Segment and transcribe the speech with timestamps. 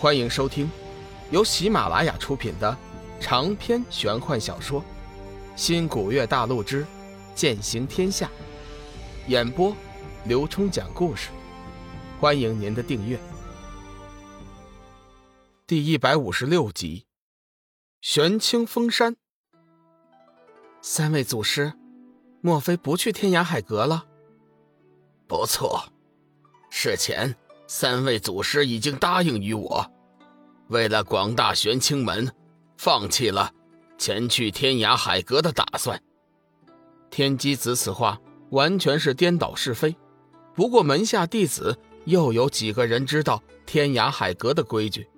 [0.00, 0.66] 欢迎收听
[1.30, 2.74] 由喜马拉雅出品的
[3.20, 4.80] 长篇玄幻小说
[5.54, 6.86] 《新古月大陆之
[7.34, 8.26] 剑行天下》，
[9.30, 9.76] 演播
[10.24, 11.28] 刘冲讲故事。
[12.18, 13.20] 欢迎您的订阅。
[15.66, 17.04] 第一百五十六集，
[18.00, 19.16] 玄清峰山。
[20.80, 21.74] 三位祖师，
[22.40, 24.06] 莫非不去天涯海阁了？
[25.26, 25.92] 不错，
[26.70, 27.36] 事前
[27.72, 29.88] 三位祖师已经答应于我，
[30.70, 32.28] 为了广大玄清门，
[32.76, 33.52] 放弃了
[33.96, 36.02] 前去天涯海阁的打算。
[37.10, 38.18] 天机子此话
[38.50, 39.94] 完全是颠倒是非。
[40.52, 45.08] 不过门下弟子又有几个人知道天涯海阁的规矩？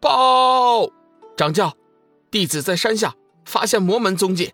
[0.00, 0.90] 报，
[1.36, 1.72] 掌教，
[2.32, 3.14] 弟子在山下
[3.44, 4.52] 发现魔门踪迹。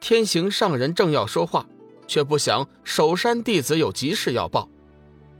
[0.00, 1.64] 天行上人正要说话。
[2.08, 4.68] 却不想守山弟子有急事要报，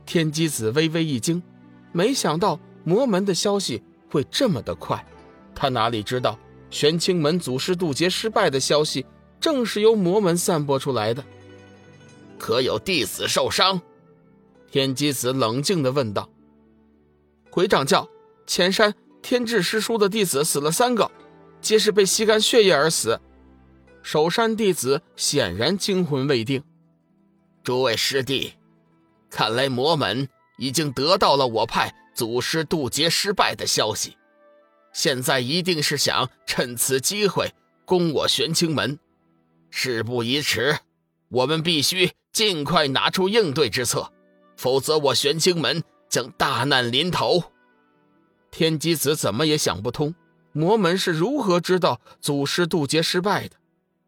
[0.07, 1.43] 天机子微微一惊，
[1.91, 5.05] 没想到魔门的消息会这么的快。
[5.53, 9.05] 他哪里知道玄清门祖师渡劫失败的消息，
[9.39, 11.23] 正是由魔门散播出来的。
[12.39, 13.81] 可有弟子受伤？
[14.71, 16.29] 天机子冷静地问道。
[17.51, 18.07] 回掌教，
[18.45, 21.11] 前山天智师叔的弟子死了三个，
[21.59, 23.19] 皆是被吸干血液而死。
[24.03, 26.63] 守山弟子显然惊魂未定。
[27.63, 28.53] 诸位师弟，
[29.37, 34.17] 看来魔门已经得到了我派祖师渡劫失败的消息，
[34.91, 37.53] 现在一定是想趁此机会
[37.85, 38.97] 攻我玄清门。
[39.69, 40.79] 事不宜迟，
[41.29, 44.11] 我们必须尽快拿出应对之策，
[44.55, 47.43] 否则我玄清门将大难临头。
[48.49, 50.15] 天机子怎么也想不通，
[50.51, 53.55] 魔门是如何知道祖师渡劫失败的。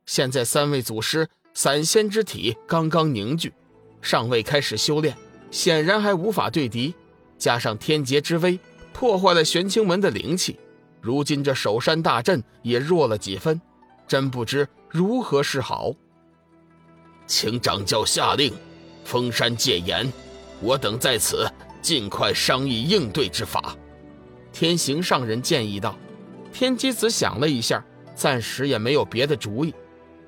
[0.07, 3.53] 现在三位祖师散仙之体刚刚凝聚，
[4.01, 5.15] 尚未开始修炼，
[5.51, 6.93] 显然还无法对敌。
[7.37, 8.59] 加上天劫之威
[8.91, 10.59] 破坏了玄清门的灵气，
[11.01, 13.59] 如今这守山大阵也弱了几分，
[14.07, 15.93] 真不知如何是好。
[17.25, 18.53] 请掌教下令，
[19.05, 20.11] 封山戒严，
[20.61, 21.49] 我等在此
[21.81, 23.75] 尽快商议应对之法。
[24.51, 25.95] 天行上人建议道。
[26.51, 27.85] 天机子想了一下，
[28.15, 29.73] 暂时也没有别的主意。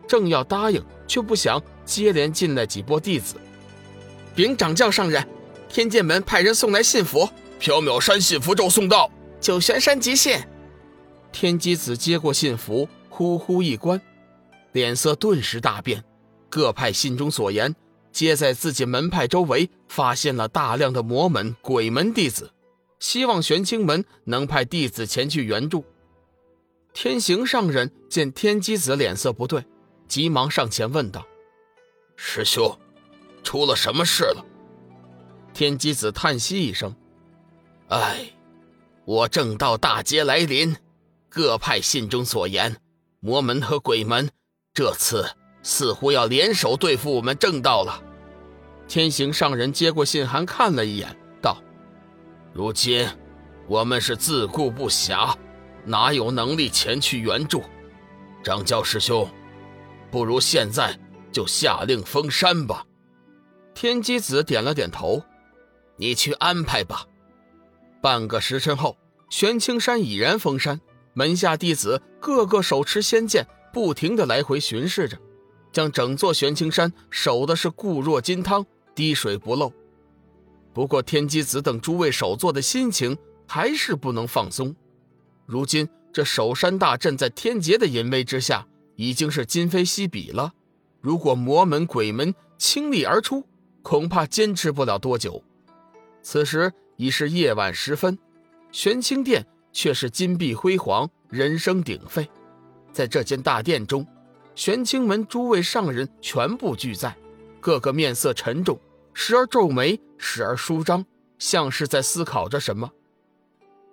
[0.07, 3.35] 正要答应，却不想接连进来几波弟子。
[4.35, 5.27] 禀掌教上人，
[5.67, 10.39] 天剑门派人送来信符，缥缈山信符咒送到，九玄山急信。
[11.31, 14.01] 天机子接过信符，呼呼一关，
[14.71, 16.03] 脸色顿时大变。
[16.49, 17.75] 各派信中所言，
[18.11, 22.51] 皆在自己门派周围发现了大量的魔门、鬼门弟子，
[22.99, 25.85] 希望玄清门能派弟子前去援助。
[26.93, 29.63] 天行上人见天机子脸色不对。
[30.09, 31.25] 急忙上前问道
[32.17, 32.77] ：“师兄，
[33.43, 34.45] 出了什么事了？”
[35.53, 36.95] 天机子叹息一声
[37.89, 38.31] ：“唉，
[39.05, 40.75] 我正道大劫来临，
[41.29, 42.77] 各派信中所言，
[43.19, 44.29] 魔门和鬼门
[44.73, 45.29] 这次
[45.61, 48.01] 似乎要联手对付我们正道了。”
[48.87, 51.61] 天行上人接过信函看了一眼，道
[52.53, 53.07] ：“如今
[53.67, 55.33] 我们是自顾不暇，
[55.85, 57.63] 哪有能力前去援助？
[58.43, 59.29] 掌教师兄。”
[60.11, 60.99] 不如现在
[61.31, 62.85] 就下令封山吧。
[63.73, 65.23] 天机子点了点头，
[65.97, 67.05] 你去安排吧。
[68.01, 68.97] 半个时辰后，
[69.29, 70.79] 玄清山已然封山，
[71.13, 75.17] 门下弟子个个手持仙剑，不停的来回巡视着，
[75.71, 79.71] 将整座玄清山守的是固若金汤，滴水不漏。
[80.73, 83.17] 不过天机子等诸位首座的心情
[83.47, 84.75] 还是不能放松。
[85.45, 88.67] 如今这守山大阵在天劫的淫威之下。
[89.01, 90.53] 已经是今非昔比了。
[90.99, 93.43] 如果魔门鬼门倾力而出，
[93.81, 95.43] 恐怕坚持不了多久。
[96.21, 98.17] 此时已是夜晚时分，
[98.71, 102.29] 玄清殿却是金碧辉煌，人声鼎沸。
[102.91, 104.05] 在这间大殿中，
[104.55, 107.15] 玄清门诸位上人全部俱在，
[107.59, 108.79] 个个面色沉重，
[109.13, 111.05] 时而皱眉，时而舒张，
[111.39, 112.91] 像是在思考着什么。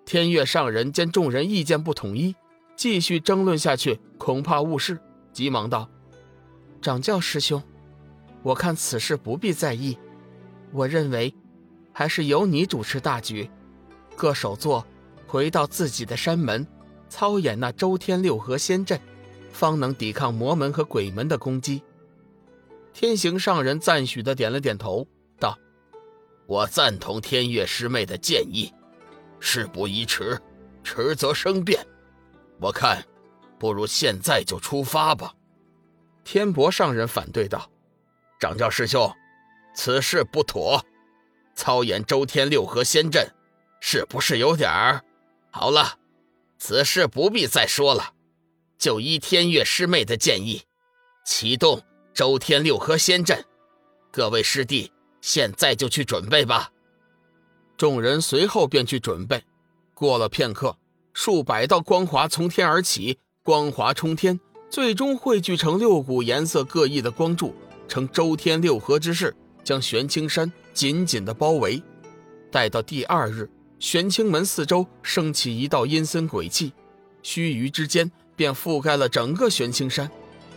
[0.04, 2.34] 天月上人见众人意见不统一。
[2.76, 5.00] 继续争论下去，恐怕误事，
[5.32, 5.90] 急忙道
[6.80, 7.60] ：“掌教师兄，
[8.48, 9.98] 我看此事不必在意。
[10.72, 11.34] 我认为，
[11.92, 13.50] 还是由你主持大局，
[14.16, 14.86] 各首座
[15.26, 16.66] 回到自己的山门，
[17.10, 18.98] 操演那周天六合仙阵，
[19.52, 21.82] 方能抵抗魔门和鬼门的攻击。”
[22.94, 25.06] 天行上人赞许的点了点头，
[25.38, 25.58] 道
[26.48, 28.72] ：“我赞同天月师妹的建议，
[29.38, 30.40] 事不宜迟，
[30.82, 31.86] 迟则生变。”
[32.58, 33.04] 我看，
[33.58, 35.34] 不如现在就出发吧。
[36.24, 37.70] 天博上人反对道
[38.38, 39.12] ：“掌教师兄，
[39.74, 40.84] 此事不妥。
[41.54, 43.28] 操演周天六合仙阵，
[43.80, 45.02] 是不是有点儿？
[45.50, 45.98] 好了，
[46.58, 48.12] 此事不必再说了，
[48.78, 50.62] 就依天月师妹的建议，
[51.26, 51.82] 启动
[52.14, 53.44] 周天六合仙阵。
[54.12, 56.70] 各位师弟，现在就去准备吧。
[57.76, 59.44] 众人随后便去准备。
[59.94, 60.76] 过了片刻，
[61.12, 64.38] 数百道光华从天而起，光华冲天，
[64.70, 67.52] 最终汇聚成六股颜色各异的光柱，
[67.88, 71.82] 呈周天六合之势，将玄青山紧紧的包围。
[72.52, 76.72] 待到第二日，玄清门四周升起一道阴森鬼气，
[77.22, 80.08] 须臾之间便覆盖了整个玄清山，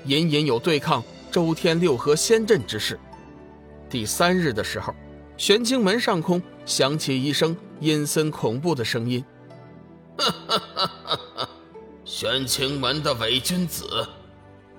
[0.05, 2.99] 隐隐有对抗周天六合仙阵之势。
[3.89, 4.93] 第三日的时候，
[5.37, 9.23] 玄清门上空响起一声阴森恐怖的声音
[12.05, 14.07] ：“玄清门的伪君子，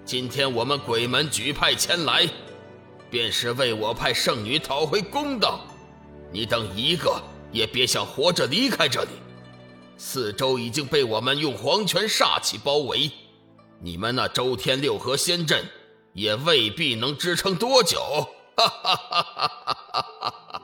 [0.04, 2.28] 今天我们鬼门举派前来，
[3.08, 5.60] 便是为我派圣女讨回公道。
[6.32, 7.22] 你等一个
[7.52, 9.10] 也别想活着离开这里。
[9.96, 13.10] 四周已经被我们用黄泉煞气包围，
[13.81, 15.64] 你们那周天六合仙阵
[16.12, 18.00] 也未必能支撑多久。”
[18.56, 19.48] 哈哈哈哈
[19.93, 20.05] 哈！
[20.20, 20.62] 哈！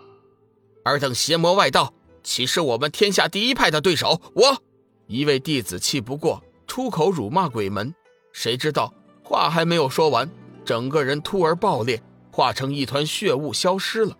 [0.84, 4.20] 尔等邪魔外道，岂是我们天下第一派的对手？
[4.34, 4.62] 我
[5.06, 7.94] 一位弟子气不过，出口辱骂鬼门。
[8.32, 8.92] 谁知道
[9.28, 10.26] 话还没有说完，
[10.64, 12.02] 整个人突而爆裂，
[12.32, 14.16] 化成一团血雾消失了。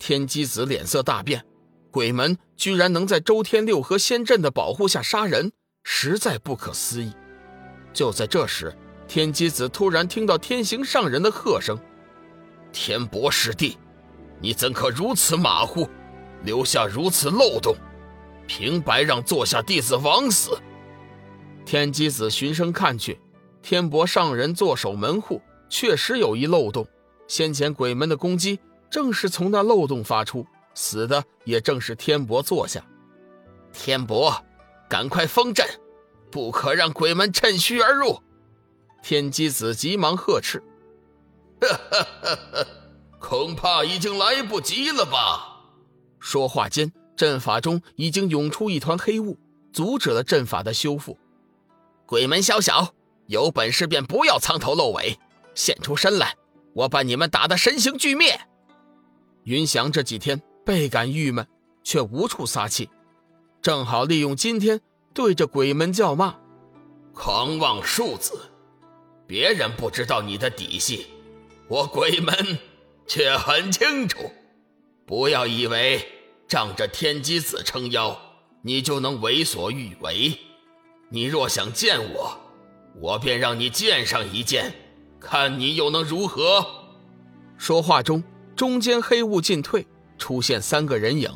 [0.00, 1.44] 天机子脸色大变，
[1.92, 5.52] 鬼门居然能在周天六合仙阵的保护下杀人，
[5.84, 7.12] 实在不可思议。
[7.92, 8.76] 就在这时，
[9.06, 11.78] 天机子突然听到天行上人的喝声。
[12.72, 13.78] 天博师弟，
[14.40, 15.88] 你怎可如此马虎，
[16.42, 17.76] 留下如此漏洞，
[18.48, 20.58] 平白让座下弟子枉死？
[21.64, 23.20] 天机子循声看去，
[23.62, 26.86] 天博上人坐守门户，确实有一漏洞。
[27.28, 28.58] 先前鬼门的攻击
[28.90, 32.84] 正是从那漏洞发出，死的也正是天博坐下。
[33.72, 34.34] 天博，
[34.88, 35.64] 赶快封阵，
[36.30, 38.20] 不可让鬼门趁虚而入！
[39.02, 40.62] 天机子急忙呵斥。
[41.60, 42.36] 哈哈哈！
[42.52, 42.66] 哈
[43.20, 45.60] 恐怕已经来不及了吧？
[46.18, 49.38] 说话间，阵法中已经涌出一团黑雾，
[49.72, 51.16] 阻止了阵法的修复。
[52.06, 52.94] 鬼门宵小，
[53.30, 55.16] 有本事便不要藏头露尾，
[55.54, 56.34] 现出身来，
[56.74, 58.40] 我把你们打得身形俱灭！
[59.44, 61.46] 云翔这几天倍感郁闷，
[61.84, 62.90] 却无处撒气，
[63.62, 64.80] 正好利用今天
[65.14, 66.34] 对着鬼门叫骂
[67.14, 68.50] ：“狂妄庶子！
[69.28, 71.06] 别人不知道你的底细。”
[71.70, 72.58] 我鬼门
[73.06, 74.32] 却很清楚，
[75.06, 76.04] 不要以为
[76.48, 78.20] 仗着天机子撑腰，
[78.62, 80.36] 你就能为所欲为。
[81.10, 82.36] 你若想见我，
[83.00, 84.74] 我便让你见上一见，
[85.18, 86.66] 看你又能如何？
[87.56, 88.22] 说话中，
[88.54, 89.86] 中间黑雾尽退，
[90.18, 91.30] 出现三个人影，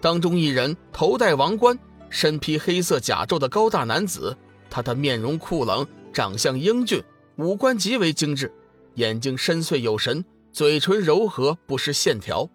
[0.00, 1.78] 当中一人头戴王冠，
[2.08, 4.34] 身披黑色甲胄的高大男子，
[4.70, 7.02] 他的面容酷冷，长相英俊，
[7.36, 8.50] 五官极为精致。
[8.94, 12.48] 眼睛深邃有神，嘴唇柔和不失线条，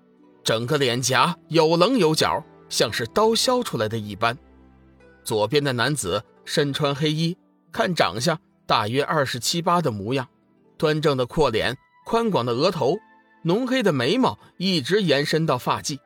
[0.43, 4.35] 整个脸颊有棱有角，像是刀削出来的一般。
[5.23, 7.37] 左边的男子身穿黑衣，
[7.71, 10.27] 看长相大约二十七八的模样，
[10.77, 12.97] 端正的阔脸，宽广的额头，
[13.43, 15.99] 浓黑的眉毛一直延伸到发际，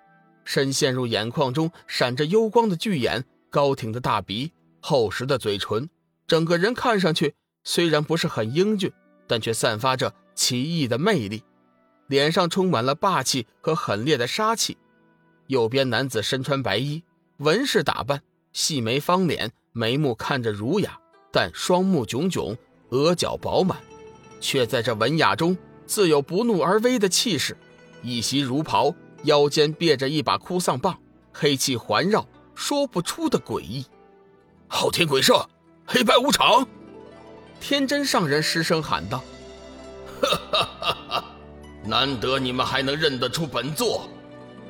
[0.44, 5.90] 深陷入眼眶中闪着幽光的巨眼，高挺的大鼻，厚实的嘴唇，
[6.28, 8.92] 整个人看上去虽然不是很英俊，
[9.28, 10.14] 但却散发着。
[10.36, 11.46] 奇异的魅力，
[12.08, 14.78] 脸上充满了霸气和狠烈的杀气。
[15.48, 17.06] 右边男子身穿白衣，
[17.38, 21.00] 纹饰打扮，细眉方脸，眉目看着儒雅，
[21.36, 22.58] 但双目炯炯，
[22.92, 23.78] 额角饱满，
[24.40, 27.58] 却在这文雅中自有不怒而威的气势。
[28.02, 30.98] 一袭儒袍，腰间别着一把哭丧棒，
[31.34, 33.86] 黑气环绕，说不出的诡异。
[34.70, 35.46] 昊天鬼社，
[35.86, 36.66] 黑白无常！
[37.60, 39.22] 天真上人失声喊道。
[40.22, 40.98] 哈哈哈！
[41.10, 41.24] 哈
[41.84, 44.08] 难得你们还能认得出本座。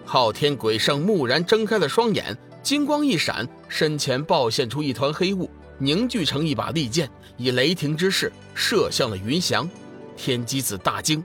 [0.04, 5.48] 昊天鬼圣蓦然睁开了双眼，金光一闪，身前暴现出一团黑雾，
[5.80, 9.70] 凝聚成一把利剑，以雷霆之势射向了云翔。
[10.18, 11.24] 天机子大惊：“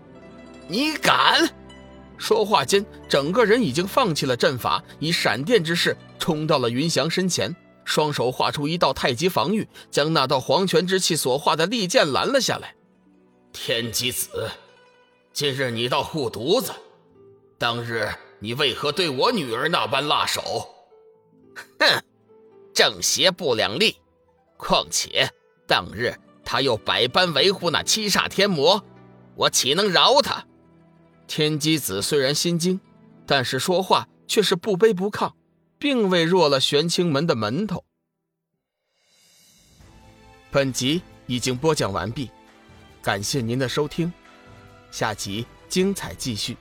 [0.66, 1.49] 你敢！”
[2.19, 7.54] 说话间，整个人已经放弃了阵法，以闪电之势冲到了云翔身前，
[7.85, 12.75] 双手画出一道太极防御，将那道黄泉之气所化的利剑拦了下来。
[13.52, 14.50] 天机子，
[15.33, 16.73] 今日你倒护犊子，
[17.57, 18.09] 当日
[18.40, 20.69] 你为何对我女儿那般辣手？
[21.78, 22.02] 哼，
[22.75, 23.97] 正邪不两立。
[24.60, 25.28] 况且
[25.66, 26.14] 当日
[26.44, 28.84] 他又百般维护那七煞天魔，
[29.34, 30.46] 我岂能饶他？
[31.26, 32.80] 天机子虽然心惊，
[33.26, 35.32] 但是说话却是不卑不亢。
[35.80, 37.82] 并未弱了玄清门的门头。
[40.50, 42.30] 本集已经播讲完毕，
[43.00, 44.12] 感谢您的收听，
[44.90, 46.54] 下集精彩继续。